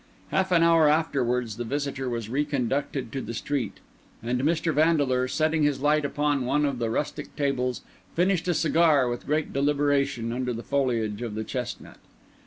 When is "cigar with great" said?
8.55-9.53